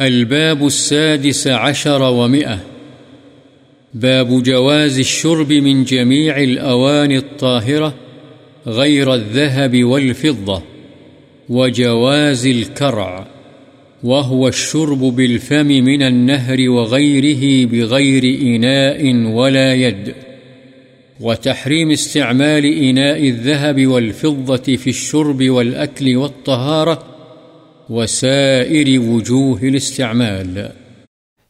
الباب 0.00 0.66
السادس 0.66 1.46
عشر 1.46 2.02
ومئة. 2.02 2.60
باب 3.94 4.42
جواز 4.42 4.98
الشرب 4.98 5.52
من 5.52 5.84
جميع 5.84 6.42
الأواني 6.42 7.16
الطاهرة 7.16 7.94
غير 8.66 9.14
الذهب 9.14 9.84
والفضة 9.84 10.62
وجواز 11.48 12.46
الكرع، 12.46 13.26
وهو 14.04 14.48
الشرب 14.48 14.98
بالفم 14.98 15.66
من 15.66 16.02
النهر 16.02 16.70
وغيره 16.70 17.66
بغير 17.66 18.24
إناء 18.42 19.14
ولا 19.26 19.74
يد. 19.74 20.14
وتحريم 21.20 21.90
استعمال 21.90 22.64
إناء 22.64 23.28
الذهب 23.28 23.86
والفضة 23.86 24.76
في 24.76 24.90
الشرب 24.90 25.50
والأكل 25.50 26.16
والطهارة 26.16 27.13
وسائر 27.90 28.98
وجوه 28.98 29.68
الاستعمال. 29.68 30.58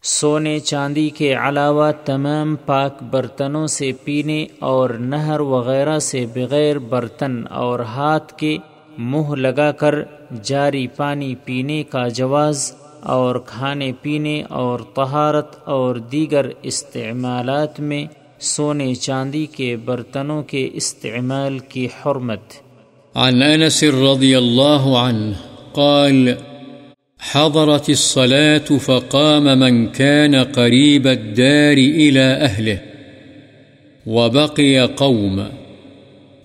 سونے 0.03 0.59
چاندی 0.59 1.09
کے 1.09 1.35
علاوہ 1.35 1.93
تمام 2.05 2.57
پاک 2.57 3.03
برتنوں 3.03 3.67
سے 3.67 3.93
پینے 4.05 4.47
اور 4.59 4.91
نہر 4.91 5.41
وغیرہ 5.41 5.99
سے 5.99 6.27
بغیر 6.35 6.79
برتن 6.79 7.45
اور 7.51 7.81
ہاتھ 7.81 8.39
کے 8.39 8.57
منہ 8.99 9.35
لگا 9.35 9.73
کر 9.73 9.95
جاری 10.43 10.87
پانی 10.87 11.35
پینے 11.35 11.83
کا 11.83 12.09
جواز 12.09 12.73
اور 13.03 13.37
کھانے 13.47 13.93
پینے 14.03 14.43
اور 14.43 14.81
طہارت 14.97 15.57
اور 15.65 15.97
دیگر 15.97 16.47
استعمالات 16.63 17.81
میں 17.81 18.05
سونے 18.41 18.95
چاندی 18.95 19.47
کے 19.47 19.77
برتنوں 19.77 20.43
کے 20.43 20.69
استعمال 20.73 21.59
کی 21.59 21.87
حرمت۔ 21.87 22.41
عن 23.15 23.43
انس 23.43 23.83
رضی 23.83 24.35
اللہ 24.35 24.95
عنہ 25.07 25.54
قال، 25.75 26.37
حضرت 27.19 27.91
الصلاة 27.91 28.59
فقام 28.59 29.59
من 29.59 29.89
كان 29.89 30.35
قريب 30.35 31.07
الدار 31.07 31.79
إلى 31.79 32.21
أهله، 32.21 32.81
وبقي 34.07 34.81
قوم، 34.81 35.49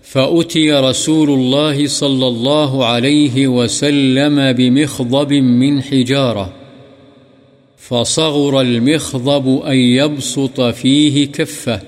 فأتي 0.01 0.71
رسول 0.71 1.29
الله 1.29 1.87
صلى 1.87 2.27
الله 2.27 2.85
عليه 2.85 3.47
وسلم 3.47 4.51
بمخضب 4.51 5.33
من 5.33 5.81
حجارة، 5.81 6.53
فصغر 7.77 8.61
المخضب 8.61 9.61
أن 9.65 9.77
يبسط 9.77 10.61
فيه 10.61 11.27
كفه، 11.27 11.81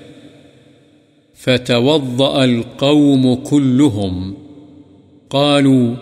فتوضأ 1.34 2.44
القوم 2.44 3.34
كلهم، 3.34 4.34
قالوا 5.30 5.94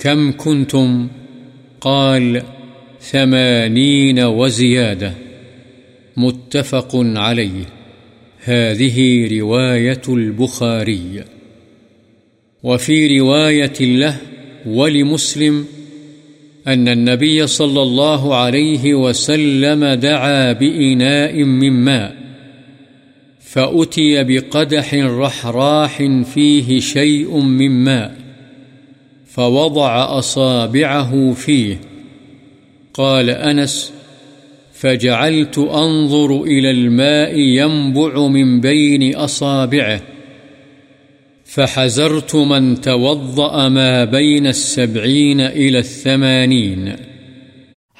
كم 0.00 0.32
كنتم؟ 0.32 1.08
قال، 1.80 2.42
ثمانين 3.00 4.20
وزيادة. 4.20 5.14
متفق 6.16 6.90
عليه. 6.94 7.64
هذه 8.44 9.28
رواية 9.40 10.02
البخاري. 10.08 11.24
وفي 12.62 13.18
رواية 13.18 13.80
له 13.80 14.16
ولمسلم 14.66 15.64
أن 16.66 16.88
النبي 16.88 17.46
صلى 17.46 17.82
الله 17.82 18.34
عليه 18.34 18.94
وسلم 18.94 19.84
دعا 19.84 20.52
بإناء 20.52 21.44
من 21.44 21.72
ماء، 21.72 22.16
فأتي 23.40 24.24
بقدح 24.24 24.94
رحراح 24.94 26.02
فيه 26.34 26.80
شيء 26.80 27.40
من 27.40 27.70
ماء. 27.70 28.29
فوضع 29.36 30.18
أصابعه 30.18 31.32
فيه. 31.34 31.74
قال 32.92 33.30
أنس، 33.30 33.92
فجعلت 34.72 35.58
أنظر 35.58 36.42
إلى 36.42 36.70
الماء 36.70 37.32
ينبع 37.34 38.26
من 38.26 38.60
بين 38.60 39.16
أصابعه. 39.16 39.98
فحزرت 41.46 42.34
من 42.34 42.74
توضأ 42.74 43.68
ما 43.68 44.04
بين 44.04 44.46
السبعين 44.46 45.40
إلى 45.40 45.78
الثمانين. 45.78 46.88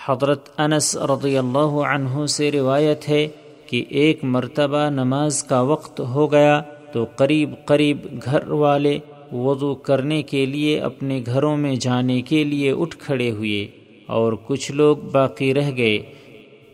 حضرت 0.08 0.48
انس 0.58 0.96
رضی 0.96 1.38
اللہ 1.38 1.58
عنہ 1.58 2.26
سے 2.26 2.50
روایت 2.50 3.08
ہے 3.08 3.28
کہ 3.66 3.84
ایک 3.88 4.24
مرتبہ 4.24 4.90
نماز 4.90 5.42
کا 5.42 5.60
وقت 5.60 6.00
ہو 6.00 6.32
گیا 6.32 6.62
تو 6.92 7.04
قریب 7.04 7.50
قریب 7.64 7.98
گھر 8.24 8.50
والے 8.50 8.98
وضو 9.32 9.74
کرنے 9.74 10.22
کے 10.22 10.46
لیے 10.46 10.80
اپنے 10.80 11.22
گھروں 11.26 11.56
میں 11.56 11.76
جانے 11.76 12.22
کے 12.22 12.44
لیے 12.44 12.72
اٹھ 12.72 12.96
کھڑے 12.98 13.30
ہوئے 13.30 13.68
اور 14.06 14.32
کچھ 14.46 14.72
لوگ 14.72 14.96
باقی 14.96 15.54
رہ 15.54 15.70
گئے۔ 15.76 15.98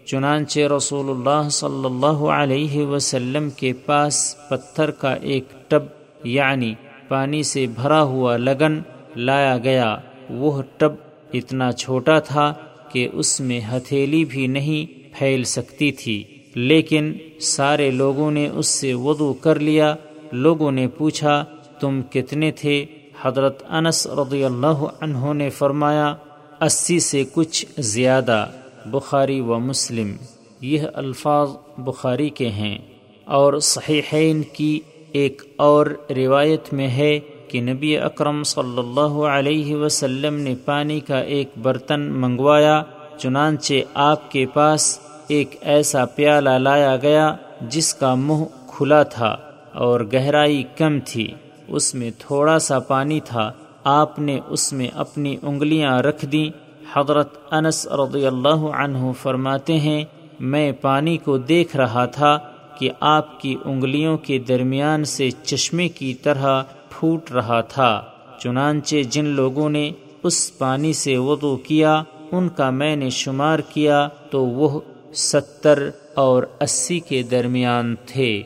چنانچہ 0.05 0.61
رسول 0.61 1.11
اللہ 1.11 1.49
صلی 1.49 1.85
اللہ 1.85 2.07
علیہ 2.07 2.87
وسلم 2.87 3.51
کے 3.51 3.73
پاس 3.73 4.37
پتھر 4.51 4.91
کا 4.91 5.15
ایک 5.15 5.45
ٹب 5.69 5.83
یعنی 6.25 6.75
پانی 7.09 7.43
سے 7.43 7.67
بھرا 7.67 8.03
ہوا 8.03 8.37
لگن، 8.37 8.79
لایا 9.17 9.59
گیا۔ 9.59 9.97
وہ 10.31 10.63
ٹب 10.77 10.93
اتنا 11.33 11.73
چھوٹا 11.73 12.19
تھا 12.19 12.55
کہ 12.93 13.09
اس 13.13 13.41
میں 13.41 13.61
ہتھیلی 13.61 14.25
بھی 14.25 14.47
نہیں 14.47 15.09
پھیل 15.19 15.45
سکتی 15.45 15.93
تھی۔ 15.93 16.25
لیکن 16.55 17.13
سارے 17.41 17.91
لوگوں 17.91 18.31
نے 18.31 18.49
اس 18.49 18.67
سے 18.67 18.95
وضو 18.95 19.33
کر 19.33 19.61
لیا۔ 19.61 19.95
لوگوں 20.33 20.73
نے 20.73 20.89
پوچھا 20.89 21.45
تم 21.81 22.03
کتنے 22.11 22.51
تھے؟ 22.51 22.87
حضرت 23.23 23.63
انس 23.69 24.07
رضی 24.07 24.45
اللہ 24.45 24.85
عنہ 25.01 25.33
نے 25.33 25.51
فرمایا، 25.51 26.15
اسی 26.61 27.01
سے 27.01 27.25
کچھ 27.35 27.67
زیادہ، 27.79 28.47
بخاری 28.87 29.41
و 29.41 29.59
مسلم۔ 29.59 30.17
یہ 30.61 30.83
الفاظ 30.95 31.49
بخاری 31.79 32.31
کے 32.31 32.49
ہیں۔ 32.49 32.79
اور 33.25 33.59
صحیحین 33.59 34.43
کی 34.43 34.81
ایک 35.13 35.43
اور 35.57 35.87
روایت 36.17 36.73
میں 36.73 36.89
ہے 36.89 37.21
کہ 37.49 37.61
نبی 37.61 37.99
اکرم 37.99 38.43
صلی 38.43 38.79
اللہ 38.79 39.25
علیہ 39.25 39.77
وسلم 39.77 40.35
نے 40.35 40.55
پانی 40.65 41.01
کا 41.01 41.19
ایک 41.19 41.49
برتن 41.63 42.01
منگوایا، 42.01 42.83
چنانچہ 43.19 43.75
آپ 43.95 44.31
کے 44.31 44.47
پاس 44.47 44.99
ایک 45.29 45.57
ایسا 45.61 46.05
پیالہ 46.05 46.51
لایا 46.51 46.97
گیا 46.97 47.37
جس 47.61 47.95
کا 47.95 48.15
منہ 48.15 48.45
کھلا 48.67 49.03
تھا 49.03 49.37
اور 49.75 50.01
گہرائی 50.13 50.63
کم 50.77 50.99
تھی۔ 51.05 51.35
اس 51.69 51.95
میں 51.95 52.11
تھوڑا 52.19 52.59
سا 52.59 52.79
پانی 52.79 53.21
تھا، 53.21 53.53
آپ 53.85 54.19
نے 54.19 54.41
اس 54.49 54.73
میں 54.73 54.89
اپنی 54.95 55.37
انگلیاں 55.43 55.99
رکھ 55.99 56.25
دیں۔ 56.25 56.51
حضرت 56.97 57.39
انس 57.51 57.87
رضی 57.87 58.27
اللہ 58.27 58.67
عنہ 58.75 59.13
فرماتے 59.23 59.79
ہیں، 59.79 60.05
میں 60.41 60.73
پانی 60.73 61.17
کو 61.17 61.39
دیکھ 61.39 61.77
رہا 61.77 62.07
تھا 62.07 62.39
کہ 62.79 62.91
آپ 63.01 63.41
کی 63.41 63.57
انگلیوں 63.65 64.19
کے 64.19 64.39
درمیان 64.39 65.05
سے 65.05 65.31
چشمے 65.31 65.89
کی 65.89 66.15
طرح 66.15 66.63
پھوٹ 66.91 67.33
رہا 67.33 67.61
تھا۔ 67.61 68.03
چنانچہ 68.39 68.97
جن 69.11 69.25
لوگوں 69.25 69.71
نے 69.71 69.91
اس 70.23 70.59
پانی 70.59 70.93
سے 70.93 71.17
وضو 71.17 71.57
کیا، 71.57 72.03
ان 72.33 72.49
کا 72.49 72.71
میں 72.71 72.97
نے 72.97 73.11
شمار 73.11 73.59
کیا 73.59 74.09
تو 74.31 74.47
وہ 74.47 74.81
ستر 75.15 75.91
اور 76.15 76.43
اسی 76.61 77.01
کے 77.01 77.23
درمیان 77.23 77.95
تھے۔ 78.07 78.43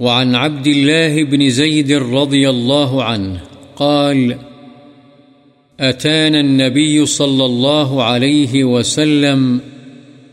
وعن 0.00 0.34
عبد 0.34 0.66
الله 0.66 1.24
بن 1.24 1.50
زيد 1.50 1.92
رضي 1.92 2.50
الله 2.50 3.04
عنه 3.04 3.40
قال، 3.76 4.38
أتانا 5.80 6.40
النبي 6.40 7.06
صلى 7.06 7.44
الله 7.44 8.02
عليه 8.02 8.64
وسلم 8.64 9.60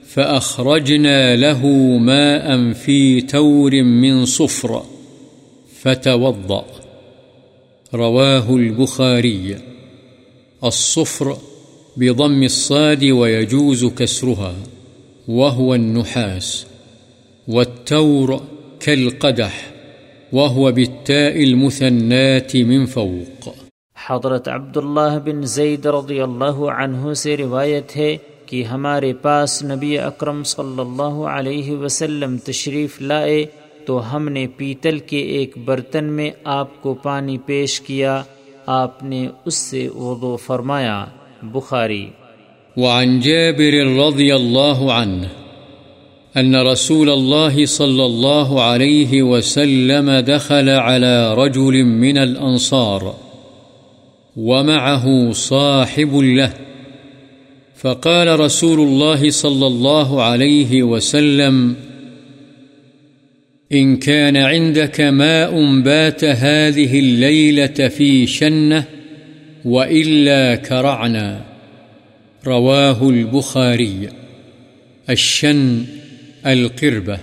فأخرجنا 0.08 1.36
له 1.36 1.68
ماء 1.98 2.74
في 2.74 3.22
تور 3.22 3.84
من 3.84 4.26
صفر 4.26 4.84
فتوضأ. 5.82 6.66
رواه 7.94 8.56
البخاري. 8.56 9.58
الصفر 10.64 11.38
بضم 11.98 12.44
الصاد 12.44 13.04
ويجوز 13.06 13.86
كسرها، 13.86 14.56
وهو 15.28 15.76
النحاس، 15.76 16.66
والتور 17.48 18.44
كالقدح 18.86 19.54
وهو 20.34 20.72
بالتاء 20.72 21.42
المثنات 21.42 22.56
من 22.56 22.86
فوق. 22.86 23.48
حضرت 24.08 24.48
عبداللہ 24.48 25.20
بن 25.26 25.46
زید 25.46 25.86
رضی 25.86 26.20
اللہ 26.20 26.60
عنہ 26.60 27.14
سے 27.14 27.38
روایت 27.38 27.98
ہے 27.98 28.18
کہ 28.46 28.64
ہمارے 28.64 29.14
پاس 29.14 29.64
نبی 29.64 30.00
اکرم 30.00 30.44
صلی 30.44 30.82
اللہ 30.82 31.26
علیہ 31.28 31.72
وسلم 31.72 32.38
تشریف 32.38 33.02
لائے 33.02 33.46
تو 33.86 34.16
ہم 34.16 34.30
نے 34.30 34.48
پیتل 34.58 35.00
کے 35.00 35.18
ایک 35.18 35.58
برتن 35.66 36.06
میں 36.06 36.32
آپ 36.44 36.82
کو 36.82 36.94
پانی 36.94 37.38
پیش 37.38 37.82
کیا 37.82 38.24
آپ 38.66 39.04
نے 39.04 39.28
اس 39.46 39.54
سے 39.54 39.88
وضو 39.88 40.38
فرمایا۔ 40.38 41.06
بخاری۔ 41.42 42.06
وعن 42.78 43.20
جابر 43.20 44.04
رضی 44.08 44.32
اللہ 44.32 44.92
عنہ 44.92 45.43
أن 46.38 46.56
رسول 46.56 47.10
الله 47.10 47.66
صلى 47.66 48.06
الله 48.06 48.64
عليه 48.64 49.24
وسلم 49.24 50.12
دخل 50.12 50.70
على 50.70 51.34
رجل 51.34 51.84
من 51.84 52.18
الأنصار 52.18 53.16
ومعه 54.38 55.32
صاحب 55.32 56.16
له. 56.16 56.54
فقال 57.76 58.40
رسول 58.40 58.80
الله 58.80 59.30
صلى 59.30 59.68
الله 59.68 60.24
عليه 60.24 60.84
وسلم، 60.84 61.76
إن 63.72 63.98
كان 63.98 64.38
عندك 64.38 65.02
ماء 65.02 65.82
بات 65.82 66.24
هذه 66.24 67.00
الليلة 67.00 67.88
في 67.90 68.28
شنة 68.28 68.86
وإلا 69.66 70.56
كرعنا. 70.56 71.46
رواه 72.46 73.10
البخاري. 73.10 74.10
الشن 75.10 75.86
القربة 76.44 77.16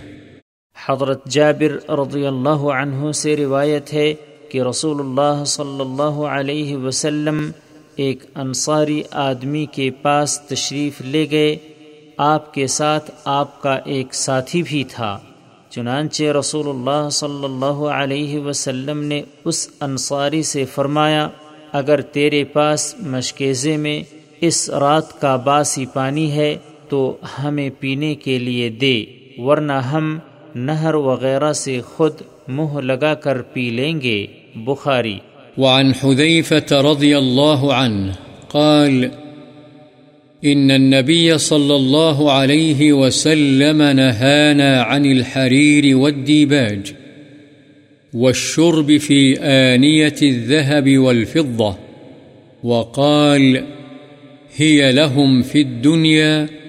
حضرت 0.89 1.27
جابر 1.27 1.91
رضی 1.91 2.27
اللہ 2.27 2.63
عنہ 2.75 3.13
سے 3.13 3.37
روایت 3.37 3.93
ہے 3.95 4.15
کہ 4.49 4.63
رسول 4.63 5.01
اللہ 5.01 5.45
صلی 5.45 5.81
اللہ 5.81 6.21
علیہ 6.37 6.77
وسلم 6.77 7.51
ایک 7.97 8.25
انصاری 8.35 9.03
آدمی 9.11 9.67
کے 9.67 9.91
پاس 9.91 10.41
تشریف 10.41 11.01
لے 11.01 11.27
گئے۔ 11.31 11.57
آپ 12.17 12.55
کے 12.55 12.67
ساتھ 12.67 13.11
آپ 13.25 13.63
کا 13.63 13.75
ایک 13.75 14.15
ساتھی 14.15 14.63
بھی 14.63 14.85
تھا۔ 14.85 15.19
چنانچہ 15.71 16.25
رسول 16.25 16.69
اللہ 16.69 17.09
صلی 17.11 17.45
اللہ 17.45 17.85
علیہ 17.95 18.39
وسلم 18.39 19.03
نے 19.03 19.23
اس 19.45 19.69
انصاری 19.81 20.43
سے 20.43 20.65
فرمایا، 20.65 21.29
اگر 21.73 22.01
تیرے 22.01 22.45
پاس 22.45 22.95
مشکیزے 22.99 23.77
میں 23.77 24.03
اس 24.41 24.71
رات 24.71 25.21
کا 25.21 25.37
باسی 25.37 25.87
پانی 25.87 26.33
ہے 26.33 26.57
تو 26.91 27.17
ہمیں 27.43 27.71
پینے 27.81 28.15
کے 28.15 28.39
لیے 28.39 28.69
دے، 28.69 29.05
ورنہ 29.39 29.73
ہم 29.73 30.19
نہر 30.55 30.95
وغیرہ 30.95 31.53
سے 31.53 31.81
خود 31.81 32.13
منہ 32.49 32.81
لگا 32.81 33.15
کر 33.15 33.43
پی 33.43 33.71
لیں 33.71 34.01
گے۔ 34.01 34.27
بخاری۔ 34.55 35.19
وعن 35.59 35.93
حذيفة 36.05 36.77
رضي 36.83 37.15
الله 37.15 37.71
عنه 37.71 38.13
قال 38.49 39.05
إن 40.45 40.71
النبي 40.71 41.37
صلى 41.37 41.75
الله 41.75 42.31
عليه 42.31 42.93
وسلم 42.93 43.83
نهانا 43.83 44.83
عن 44.83 45.05
الحرير 45.05 45.97
والديباج 45.97 46.93
والشرب 48.15 48.91
في 49.01 49.35
آنية 49.43 50.23
الذهب 50.23 50.99
والفضة 50.99 51.75
وقال 52.65 53.57
هي 54.61 54.93
لهم 54.93 55.43
في 55.43 55.63
الدنيا 55.63 56.60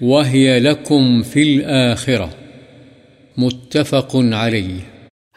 وهي 0.00 0.58
لكم 0.58 1.22
في 1.22 1.42
الآخرة 1.42 2.28
متفق 3.36 4.16
عليه۔ 4.16 4.80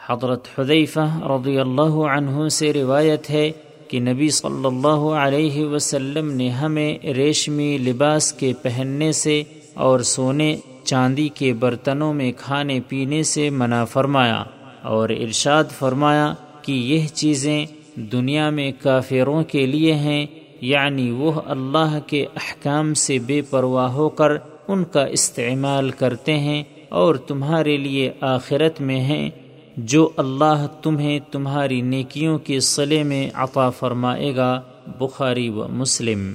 حضرت 0.00 0.46
حذیفہ 0.58 1.06
رضی 1.30 1.58
اللہ 1.58 1.96
عنہ 2.08 2.48
سے 2.48 2.72
روایت 2.72 3.30
ہے 3.30 3.50
کہ 3.88 4.00
نبی 4.00 4.28
صلی 4.28 4.66
اللہ 4.66 5.06
علیہ 5.16 5.64
وسلم 5.66 6.30
نے 6.32 6.48
ہمیں 6.50 7.06
ریشمی 7.14 7.76
لباس 7.78 8.32
کے 8.32 8.52
پہننے 8.62 9.10
سے 9.12 9.42
اور 9.74 10.00
سونے 10.00 10.56
چاندی 10.84 11.28
کے 11.28 11.52
برتنوں 11.52 12.12
میں 12.14 12.32
کھانے 12.36 12.78
پینے 12.88 13.22
سے 13.22 13.50
منع 13.50 13.84
فرمایا 13.84 14.42
اور 14.82 15.08
ارشاد 15.08 15.64
فرمایا 15.78 16.32
کہ 16.62 16.72
یہ 16.72 17.06
چیزیں 17.14 17.66
دنیا 18.12 18.48
میں 18.50 18.70
کافروں 18.82 19.42
کے 19.44 19.66
لیے 19.66 19.94
ہیں 19.94 20.26
یعنی 20.60 21.10
وہ 21.10 21.32
اللہ 21.46 21.98
کے 22.06 22.24
احکام 22.36 22.94
سے 22.94 23.18
بے 23.18 23.42
پرواہ 23.42 23.88
ہو 23.88 24.08
کر 24.08 24.36
ان 24.68 24.84
کا 24.84 25.04
استعمال 25.04 25.90
کرتے 25.90 26.38
ہیں 26.38 26.62
اور 26.88 27.14
تمہارے 27.14 27.76
لیے 27.76 28.10
آخرت 28.20 28.80
میں 28.80 29.00
ہیں، 29.00 29.30
جو 29.76 30.10
اللہ 30.16 30.66
تمہیں 30.82 31.18
تمہاری 31.32 31.80
نیکیوں 31.80 32.38
کے 32.38 32.60
صلے 32.60 33.02
میں 33.02 33.30
عطا 33.34 33.70
فرمائے 33.70 34.36
گا، 34.36 34.60
بخاری 35.00 35.48
و 35.48 35.68
مسلم۔ 35.68 36.32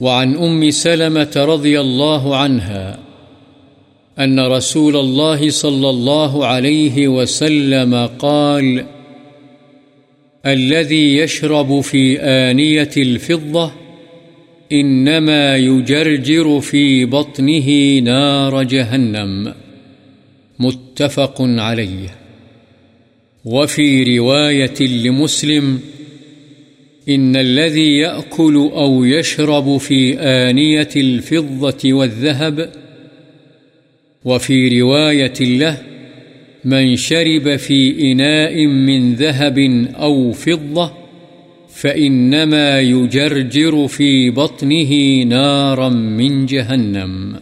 وعن 0.00 0.34
ام 0.40 0.70
سلمة 0.70 1.54
رضی 1.54 1.76
اللہ 1.76 2.26
عنها 2.42 2.96
ان 4.16 4.38
رسول 4.38 4.96
الله 4.96 5.48
صلى 5.50 5.88
الله 5.88 6.44
عليه 6.46 7.06
وسلم 7.06 7.96
قال، 8.18 8.78
الذي 10.44 11.18
يشرب 11.18 11.80
في 11.84 12.18
آنية 12.20 12.94
الفضة 12.96 13.85
إنما 14.72 15.56
يجرجر 15.56 16.60
في 16.60 17.04
بطنه 17.04 17.98
نار 17.98 18.62
جهنم. 18.62 19.54
متفق 20.58 21.36
عليه. 21.40 22.08
وفي 23.44 24.18
رواية 24.18 24.80
لمسلم، 24.80 25.80
إن 27.08 27.36
الذي 27.36 27.96
يأكل 27.96 28.70
أو 28.74 29.04
يشرب 29.04 29.76
في 29.76 30.18
آنية 30.18 30.88
الفضة 30.96 31.92
والذهب، 31.92 32.72
وفي 34.24 34.80
رواية 34.80 35.40
له، 35.40 35.82
من 36.64 36.96
شرب 36.96 37.56
في 37.56 38.12
إناء 38.12 38.66
من 38.66 39.14
ذهب 39.14 39.58
أو 39.94 40.32
فضة 40.32 41.05
فإنما 41.82 42.80
يجرجر 42.80 43.86
في 43.90 44.30
بطنه 44.30 44.94
نارا 45.24 45.88
من 45.88 46.46
جهنم. 46.46 47.34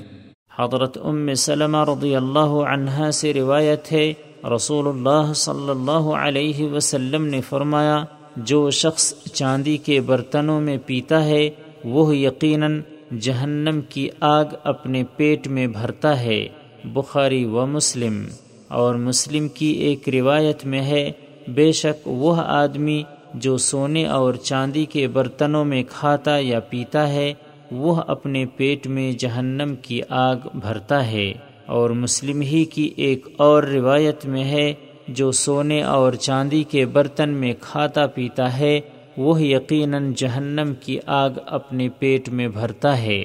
حضرت 0.59 0.99
ام 1.05 1.35
سلمہ 1.35 1.77
رضی 1.77 2.17
اللہ 2.17 2.39
عنہا 2.39 3.11
سے 3.11 3.35
روایت 3.35 3.93
ہے 3.93 4.13
رسول 4.57 4.89
اللہ 4.89 5.33
صلی 5.33 5.71
اللہ 5.71 6.07
علیہ 6.17 6.65
وسلم 6.65 7.27
نے 7.27 7.41
فرمایا، 7.41 8.05
جو 8.37 8.71
شخص 8.71 9.15
چاندی 9.33 9.77
کے 9.77 10.01
برتنوں 10.01 10.61
میں 10.61 10.77
پیتا 10.87 11.25
ہے، 11.25 11.51
وہ 11.85 12.17
یقیناً 12.17 12.81
جہنم 13.21 13.81
کی 13.89 14.09
آگ 14.21 14.45
اپنے 14.65 15.05
پیٹ 15.17 15.49
میں 15.49 15.67
بھرتا 15.67 16.21
ہے۔ 16.21 16.49
بخاری 16.85 17.45
و 17.45 17.67
مسلم۔ 17.67 18.25
اور 18.69 18.95
مسلم 18.95 19.49
کی 19.49 19.67
ایک 19.67 20.09
روایت 20.09 20.67
میں 20.67 20.81
ہے، 20.81 21.13
بے 21.49 21.73
شک 21.73 22.09
وہ 22.09 22.37
آدمی 22.37 23.03
جو 23.35 23.57
سونے 23.57 24.07
اور 24.07 24.35
چاندی 24.35 24.85
کے 24.85 25.09
برتنوں 25.09 25.65
میں 25.65 25.83
کھاتا 25.89 26.39
یا 26.39 26.61
پیتا 26.61 27.09
ہے، 27.09 27.35
وہ 27.73 28.03
اپنے 28.07 28.47
پیٹ 28.57 28.87
میں 28.87 29.13
جہنم 29.13 29.75
کی 29.83 30.01
آگ 30.09 30.37
بھرتا 30.55 31.11
ہے۔ 31.11 31.33
اور 31.67 31.91
مسلم 31.91 32.41
ہی 32.41 32.65
کی 32.65 32.91
ایک 32.97 33.29
اور 33.37 33.63
روایت 33.63 34.27
میں 34.27 34.45
ہے، 34.45 34.75
جو 35.09 35.33
سونے 35.33 35.83
اور 35.83 36.13
چاندی 36.13 36.63
کے 36.63 36.87
برتن 36.87 37.31
میں 37.31 37.53
کھاتا 37.61 38.07
پیتا 38.07 38.59
ہے، 38.59 38.81
وہ 39.17 39.43
یقیناً 39.43 40.13
جہنم 40.17 40.73
کی 40.81 40.99
آگ 41.07 41.31
اپنے 41.47 41.89
پیٹ 41.89 42.29
میں 42.29 42.49
بھرتا 42.49 43.03
ہے۔ 43.03 43.25